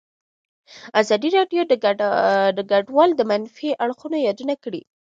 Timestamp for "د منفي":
3.15-3.69